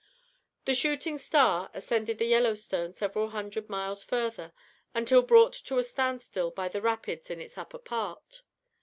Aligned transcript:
The 0.65 0.73
"Shooting 0.73 1.19
Star" 1.19 1.69
ascended 1.75 2.17
the 2.17 2.25
Yellowstone 2.25 2.91
several 2.95 3.29
hundred 3.29 3.69
miles 3.69 4.03
further, 4.03 4.51
until 4.95 5.21
brought 5.21 5.53
to 5.53 5.77
a 5.77 5.83
stand 5.83 6.23
still 6.23 6.49
by 6.49 6.69
the 6.69 6.81
rapids 6.81 7.29
in 7.29 7.39
its 7.39 7.55
upper 7.55 7.77
part. 7.77 8.41